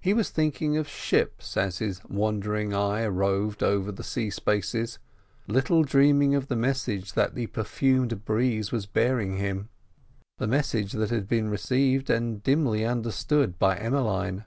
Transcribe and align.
He 0.00 0.14
was 0.14 0.30
thinking 0.30 0.78
of 0.78 0.88
ships 0.88 1.54
as 1.54 1.76
his 1.76 2.02
wandering 2.06 2.72
eye 2.72 3.06
roved 3.06 3.62
over 3.62 3.92
the 3.92 4.02
sea 4.02 4.30
spaces, 4.30 4.98
little 5.46 5.82
dreaming 5.82 6.34
of 6.34 6.48
the 6.48 6.56
message 6.56 7.12
that 7.12 7.34
the 7.34 7.48
perfumed 7.48 8.24
breeze 8.24 8.72
was 8.72 8.86
bearing 8.86 9.36
him. 9.36 9.68
The 10.38 10.46
message 10.46 10.92
that 10.92 11.10
had 11.10 11.28
been 11.28 11.50
received 11.50 12.08
and 12.08 12.42
dimly 12.42 12.86
understood 12.86 13.58
by 13.58 13.76
Emmeline. 13.76 14.46